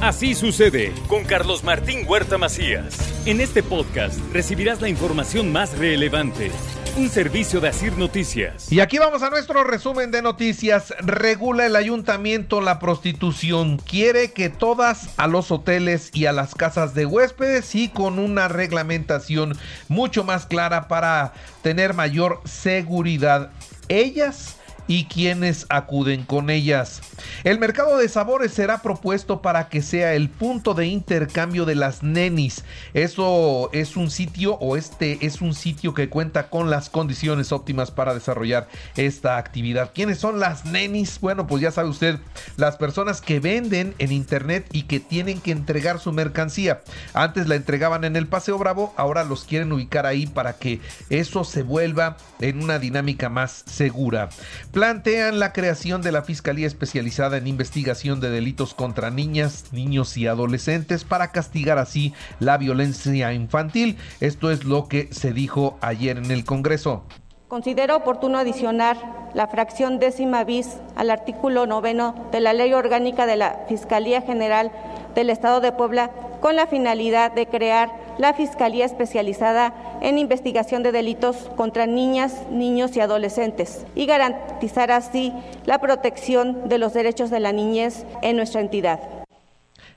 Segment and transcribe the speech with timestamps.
[0.00, 2.96] Así sucede con Carlos Martín Huerta Macías.
[3.26, 6.50] En este podcast recibirás la información más relevante.
[6.96, 8.70] Un servicio de Asir Noticias.
[8.70, 10.94] Y aquí vamos a nuestro resumen de noticias.
[11.00, 13.78] Regula el ayuntamiento la prostitución.
[13.78, 18.48] Quiere que todas a los hoteles y a las casas de huéspedes y con una
[18.48, 19.56] reglamentación
[19.88, 23.50] mucho más clara para tener mayor seguridad.
[23.88, 24.56] Ellas
[24.86, 27.00] y quienes acuden con ellas.
[27.44, 32.02] El mercado de sabores será propuesto para que sea el punto de intercambio de las
[32.02, 32.64] nenis.
[32.92, 37.90] Eso es un sitio o este es un sitio que cuenta con las condiciones óptimas
[37.90, 39.90] para desarrollar esta actividad.
[39.94, 41.18] ¿Quiénes son las nenis?
[41.20, 42.18] Bueno, pues ya sabe usted,
[42.56, 46.82] las personas que venden en internet y que tienen que entregar su mercancía.
[47.14, 50.80] Antes la entregaban en el Paseo Bravo, ahora los quieren ubicar ahí para que
[51.10, 54.28] eso se vuelva en una dinámica más segura
[54.74, 60.26] plantean la creación de la Fiscalía Especializada en Investigación de Delitos contra Niñas, Niños y
[60.26, 63.96] Adolescentes para castigar así la violencia infantil.
[64.20, 67.04] Esto es lo que se dijo ayer en el Congreso.
[67.46, 68.96] Considero oportuno adicionar
[69.32, 74.72] la fracción décima bis al artículo noveno de la Ley Orgánica de la Fiscalía General
[75.14, 80.92] del Estado de Puebla con la finalidad de crear la Fiscalía Especializada en Investigación de
[80.92, 85.32] Delitos contra Niñas, Niños y Adolescentes y garantizar así
[85.64, 89.23] la protección de los derechos de la niñez en nuestra entidad.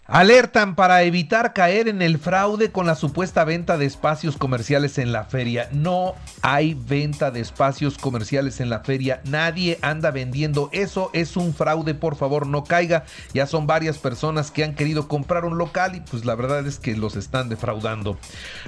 [0.08, 5.12] Alertan para evitar caer en el fraude con la supuesta venta de espacios comerciales en
[5.12, 5.68] la feria.
[5.74, 9.20] No hay venta de espacios comerciales en la feria.
[9.26, 10.70] Nadie anda vendiendo.
[10.72, 11.94] Eso es un fraude.
[11.94, 13.04] Por favor, no caiga.
[13.34, 16.80] Ya son varias personas que han querido comprar un local y pues la verdad es
[16.80, 18.18] que los están defraudando.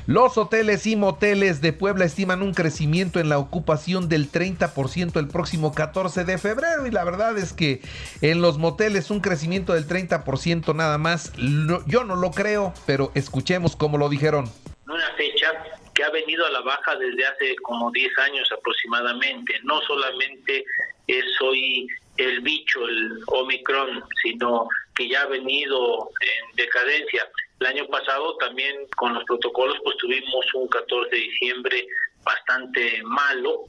[0.07, 5.29] Los hoteles y moteles de Puebla estiman un crecimiento en la ocupación del 30% el
[5.29, 6.85] próximo 14 de febrero.
[6.85, 7.81] Y la verdad es que
[8.19, 13.75] en los moteles un crecimiento del 30% nada más yo no lo creo, pero escuchemos
[13.75, 14.49] cómo lo dijeron.
[14.87, 15.51] Una fecha
[15.93, 19.59] que ha venido a la baja desde hace como 10 años aproximadamente.
[19.63, 20.63] No solamente
[21.07, 27.27] es hoy el bicho, el Omicron, sino que ya ha venido en decadencia.
[27.59, 31.87] El año pasado también con los protocolos pues tuvimos un 14 de diciembre
[32.23, 33.65] bastante malo,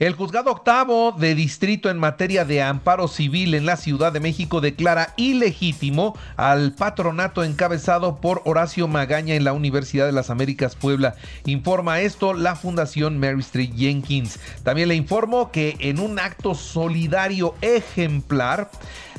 [0.00, 4.62] el juzgado octavo de distrito en materia de amparo civil en la Ciudad de México
[4.62, 11.16] declara ilegítimo al patronato encabezado por Horacio Magaña en la Universidad de las Américas Puebla.
[11.44, 14.40] Informa esto la Fundación Mary Street Jenkins.
[14.62, 18.70] También le informo que en un acto solidario ejemplar,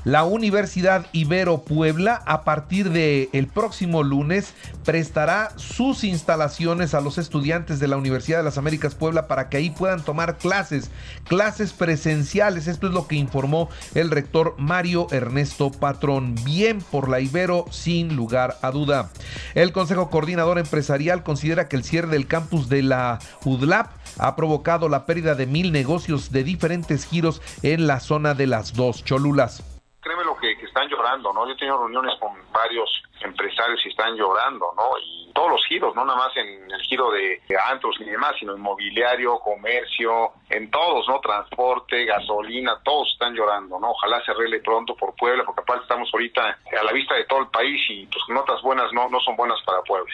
[0.04, 4.54] la Universidad Ibero Puebla a partir del el próximo lunes
[4.84, 9.58] prestará sus instalaciones a los estudiantes de la Universidad de las Américas Puebla para que
[9.58, 10.90] ahí puedan tomar clases,
[11.26, 12.68] clases presenciales.
[12.68, 16.36] Esto es lo que informó el rector Mario Ernesto Patrón.
[16.44, 19.10] Bien por la Ibero sin lugar a duda.
[19.54, 24.90] El Consejo Coordinador Empresarial considera que el cierre del campus de la UDLAP ha provocado
[24.90, 29.64] la pérdida de mil negocios de diferentes giros en la zona de las dos Cholulas
[30.02, 31.46] créeme lo que, están llorando, ¿no?
[31.46, 32.90] Yo he tenido reuniones con varios
[33.22, 34.98] empresarios y están llorando, ¿no?
[35.00, 38.56] Y todos los giros, no nada más en el giro de, antros y demás, sino
[38.56, 41.20] inmobiliario, comercio, en todos, ¿no?
[41.20, 43.92] Transporte, gasolina, todos están llorando, ¿no?
[43.92, 47.40] Ojalá se arregle pronto por Puebla, porque aparte estamos ahorita a la vista de todo
[47.40, 50.14] el país y pues notas buenas no, no son buenas para Puebla.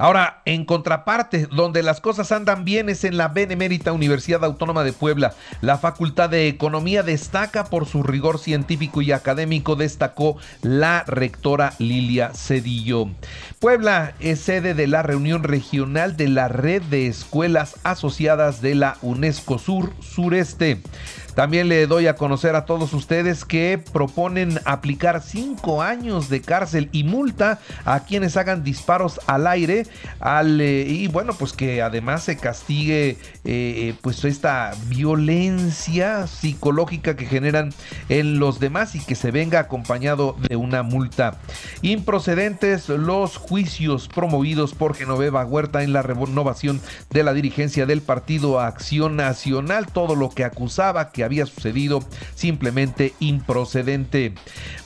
[0.00, 4.94] Ahora, en contraparte, donde las cosas andan bien es en la Benemérita Universidad Autónoma de
[4.94, 5.34] Puebla.
[5.60, 12.32] La Facultad de Economía destaca por su rigor científico y académico, destacó la rectora Lilia
[12.32, 13.10] Cedillo.
[13.58, 18.96] Puebla es sede de la reunión regional de la red de escuelas asociadas de la
[19.02, 20.80] UNESCO Sur Sureste.
[21.34, 26.88] También le doy a conocer a todos ustedes que proponen aplicar cinco años de cárcel
[26.92, 29.86] y multa a quienes hagan disparos al aire
[30.20, 37.16] al, eh, y bueno pues que además se castigue eh, eh, pues esta violencia psicológica
[37.16, 37.72] que generan
[38.08, 41.38] en los demás y que se venga acompañado de una multa.
[41.82, 46.80] Improcedentes los juicios promovidos por Genoveva Huerta en la renovación
[47.10, 53.14] de la dirigencia del partido Acción Nacional, todo lo que acusaba que había sucedido simplemente
[53.20, 54.34] improcedente.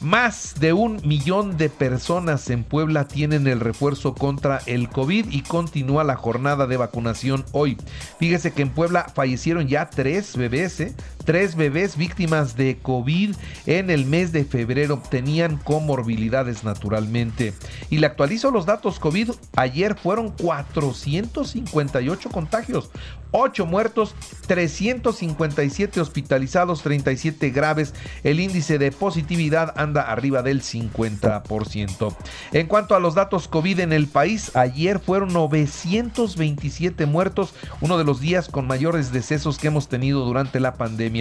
[0.01, 5.43] Más de un millón de personas en Puebla tienen el refuerzo contra el COVID y
[5.43, 7.77] continúa la jornada de vacunación hoy.
[8.19, 10.95] Fíjese que en Puebla fallecieron ya tres bebés, ¿eh?
[11.25, 13.35] Tres bebés víctimas de COVID
[13.67, 17.53] en el mes de febrero tenían comorbilidades naturalmente.
[17.91, 19.31] Y le actualizo los datos COVID.
[19.57, 22.91] Ayer fueron 458 contagios,
[23.37, 24.15] 8 muertos,
[24.47, 27.93] 357 hospitalizados, 37 graves.
[28.23, 32.17] El índice de positividad anda arriba del 50%.
[32.53, 38.05] En cuanto a los datos COVID en el país, ayer fueron 927 muertos, uno de
[38.05, 41.14] los días con mayores decesos que hemos tenido durante la pandemia.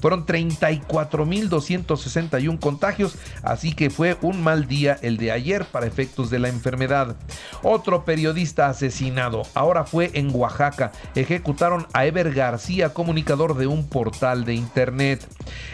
[0.00, 6.38] Fueron 34.261 contagios, así que fue un mal día el de ayer para efectos de
[6.38, 7.16] la enfermedad.
[7.62, 10.92] Otro periodista asesinado, ahora fue en Oaxaca.
[11.14, 15.26] Ejecutaron a Ever García, comunicador de un portal de internet.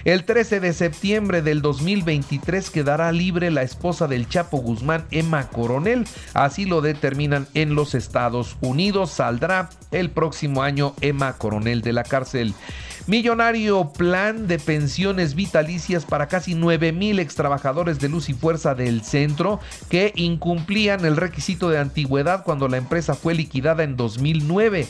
[0.05, 6.07] El 13 de septiembre del 2023 quedará libre la esposa del Chapo Guzmán, Emma Coronel.
[6.35, 9.11] Así lo determinan en los Estados Unidos.
[9.11, 12.55] Saldrá el próximo año Emma Coronel de la cárcel.
[13.07, 19.03] Millonario plan de pensiones vitalicias para casi 9 mil extrabajadores de luz y fuerza del
[19.03, 24.89] centro que incumplían el requisito de antigüedad cuando la empresa fue liquidada en 2009.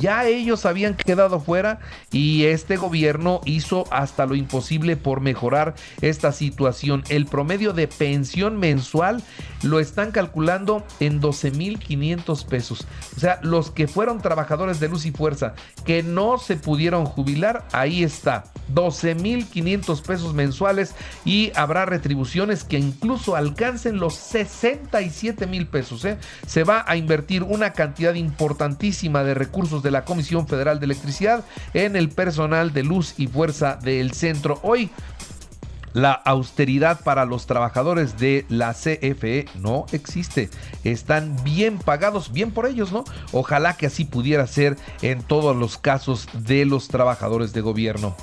[0.00, 1.78] Ya ellos habían quedado fuera
[2.10, 7.04] y este gobierno hizo hasta lo imposible por mejorar esta situación.
[7.10, 9.22] El promedio de pensión mensual
[9.62, 12.86] lo están calculando en 12.500 pesos.
[13.14, 15.54] O sea, los que fueron trabajadores de luz y fuerza
[15.84, 18.44] que no se pudieron jubilar, ahí está,
[18.74, 20.94] 12.500 pesos mensuales
[21.26, 26.04] y habrá retribuciones que incluso alcancen los 67 mil pesos.
[26.06, 26.16] ¿eh?
[26.46, 31.44] Se va a invertir una cantidad importantísima de recursos de la Comisión Federal de Electricidad
[31.74, 34.58] en el personal de luz y fuerza del centro.
[34.62, 34.90] Hoy
[35.92, 40.50] la austeridad para los trabajadores de la CFE no existe.
[40.84, 43.04] Están bien pagados, bien por ellos, ¿no?
[43.32, 48.16] Ojalá que así pudiera ser en todos los casos de los trabajadores de gobierno.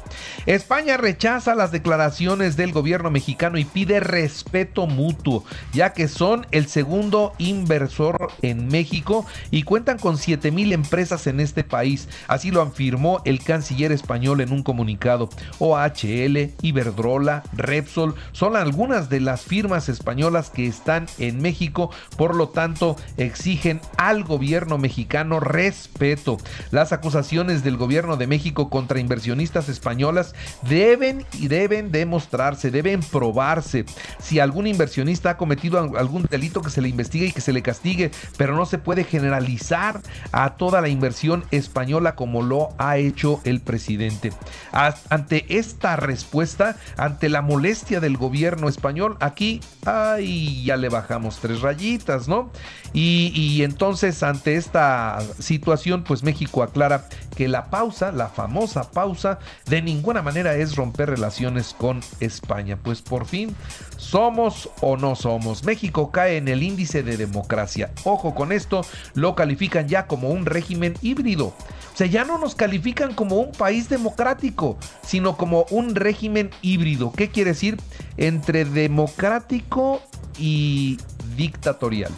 [0.46, 5.44] España rechaza las declaraciones del gobierno mexicano y pide respeto mutuo,
[5.74, 11.40] ya que son el segundo inversor en México y cuentan con 7 mil empresas en
[11.40, 12.08] este país.
[12.28, 15.30] Así lo afirmó el canciller español en un comunicado.
[15.60, 22.50] OHL, Iberdrola, Repsol son algunas de las firmas españolas que están en México, por lo
[22.50, 26.38] tanto exigen al gobierno mexicano respeto.
[26.72, 33.86] Las acusaciones del gobierno de México contra inversionistas españolas deben y deben demostrarse, deben probarse.
[34.20, 37.62] Si algún inversionista ha cometido algún delito que se le investigue y que se le
[37.62, 40.02] castigue, pero no se puede generalizar
[40.32, 44.32] a toda la inversión española como lo ha hecho el presidente.
[44.72, 51.62] Ante esta respuesta, ante la molestia del gobierno español, aquí, ay, ya le bajamos tres
[51.62, 52.52] rayitas, ¿no?
[52.94, 57.06] Y, y entonces ante esta situación, pues México aclara
[57.36, 62.78] que la pausa, la famosa pausa, de ninguna manera es romper relaciones con España.
[62.82, 63.56] Pues por fin,
[63.98, 65.64] ¿somos o no somos?
[65.64, 67.92] México cae en el índice de democracia.
[68.04, 68.82] Ojo con esto,
[69.14, 71.48] lo califican ya como un régimen híbrido.
[71.48, 77.12] O sea, ya no nos califican como un país democrático, sino como un régimen híbrido.
[77.12, 77.78] ¿Qué quiere decir?
[78.18, 80.02] Entre democrático
[80.40, 80.98] y
[81.36, 82.12] dictatorial.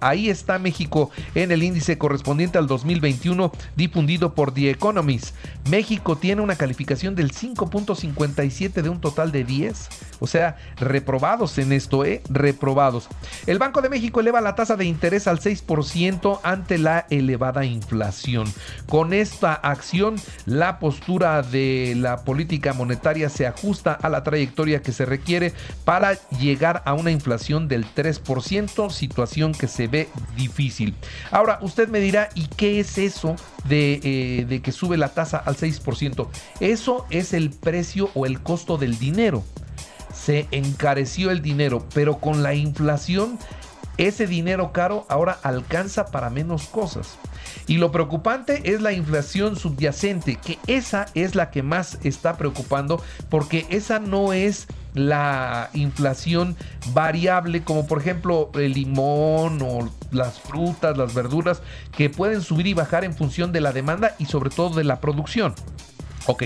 [0.00, 5.34] Ahí está México en el índice correspondiente al 2021 difundido por The Economist.
[5.70, 9.88] México tiene una calificación del 5.57 de un total de 10.
[10.20, 12.22] O sea, reprobados en esto, ¿eh?
[12.28, 13.08] Reprobados.
[13.46, 18.52] El Banco de México eleva la tasa de interés al 6% ante la elevada inflación.
[18.88, 24.92] Con esta acción, la postura de la política monetaria se ajusta a la trayectoria que
[24.92, 25.52] se requiere
[25.84, 30.94] para llegar a una inflación del 3%, situación que se ve difícil.
[31.30, 35.38] Ahora, usted me dirá, ¿y qué es eso de, eh, de que sube la tasa
[35.38, 36.28] al 6%?
[36.60, 39.42] Eso es el precio o el costo del dinero.
[40.14, 43.38] Se encareció el dinero, pero con la inflación
[43.98, 47.18] ese dinero caro ahora alcanza para menos cosas.
[47.66, 53.02] Y lo preocupante es la inflación subyacente, que esa es la que más está preocupando
[53.28, 56.56] porque esa no es la inflación
[56.92, 61.62] variable como por ejemplo el limón o las frutas, las verduras
[61.96, 65.00] que pueden subir y bajar en función de la demanda y sobre todo de la
[65.00, 65.54] producción.
[66.26, 66.42] Ok,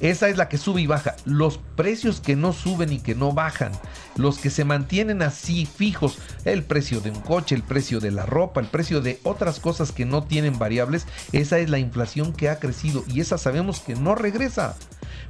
[0.00, 1.16] esa es la que sube y baja.
[1.24, 3.72] Los precios que no suben y que no bajan,
[4.14, 8.26] los que se mantienen así fijos, el precio de un coche, el precio de la
[8.26, 12.50] ropa, el precio de otras cosas que no tienen variables, esa es la inflación que
[12.50, 14.76] ha crecido y esa sabemos que no regresa.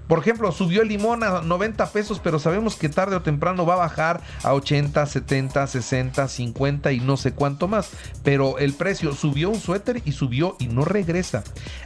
[0.08, 3.74] Por ejemplo, subió el limón a 90 pesos, pero sabemos que tarde o temprano va
[3.74, 7.90] a bajar a 80, 70, 60, 50 y no sé cuánto más.
[8.22, 11.44] Pero el precio subió un suéter y subió y no regresa.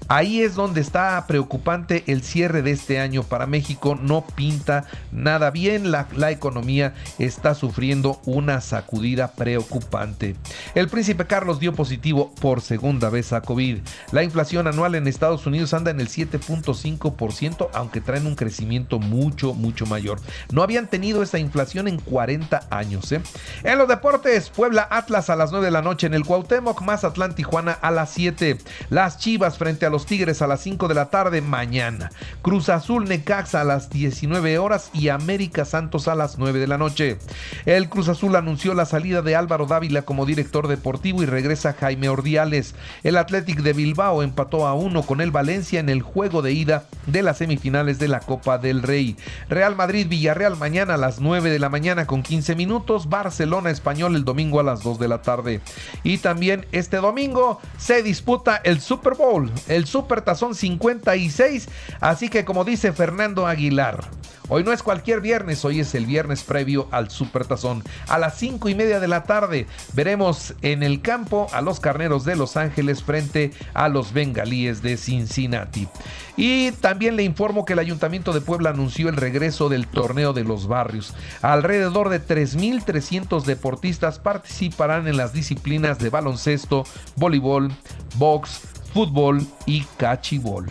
[0.09, 3.99] Ahí es donde está preocupante el cierre de este año para México.
[4.01, 5.91] No pinta nada bien.
[5.91, 10.37] La, economía está sufriendo una sacudida preocupante.
[10.75, 13.79] El príncipe Carlos dio positivo por segunda vez a COVID.
[14.13, 19.53] La inflación anual en Estados Unidos anda en el 7.5%, aunque traen un crecimiento mucho,
[19.53, 20.19] mucho mayor.
[20.51, 23.13] No habían tenido esa inflación en 40 años.
[23.13, 23.21] ¿eh?
[23.65, 27.35] En los deportes, Puebla Atlas a las 9 de la noche en el Cuauhtémoc, Mazatlán
[27.35, 28.59] Tijuana a las 7.
[28.89, 32.11] Las Chivas frente a los Tigres a las 5 de la tarde mañana.
[32.41, 36.79] Cruz Azul Necaxa a las 19 horas y América Santos a las 9 de la
[36.79, 37.19] noche.
[37.67, 42.09] El Cruz Azul anunció la salida de Álvaro Dávila como director deportivo y regresa Jaime
[42.09, 42.75] Ordiales.
[43.03, 46.85] El Athletic de Bilbao empató a uno con el Valencia en el juego de ida
[47.07, 49.17] de las semifinales de la Copa del Rey.
[49.49, 53.09] Real Madrid Villarreal mañana a las 9 de la mañana con 15 minutos.
[53.09, 55.61] Barcelona Español el domingo a las 2 de la tarde.
[56.03, 61.69] Y también este domingo se disputa el Super Bowl, el Super Tazón 56.
[62.01, 64.05] Así que como dice Fernando Aguilar,
[64.49, 67.83] Hoy no es cualquier viernes, hoy es el viernes previo al Supertazón.
[68.09, 72.25] A las 5 y media de la tarde veremos en el campo a los carneros
[72.25, 75.89] de Los Ángeles frente a los bengalíes de Cincinnati.
[76.37, 80.45] Y también le informo que el Ayuntamiento de Puebla anunció el regreso del torneo de
[80.45, 81.15] los barrios.
[81.43, 86.85] Alrededor de 3.300 deportistas participarán en las disciplinas de baloncesto,
[87.17, 87.73] voleibol,
[88.17, 88.61] box,
[88.93, 90.71] fútbol y cachibol.